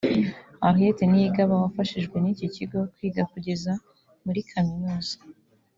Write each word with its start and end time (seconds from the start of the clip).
Henriette 0.63 1.03
Niyigaba 1.07 1.55
wafashijwe 1.63 2.15
n’iki 2.19 2.47
kigo 2.55 2.79
kwiga 2.93 3.23
kugeza 3.31 3.71
muri 4.25 4.39
kaminuza 4.51 5.15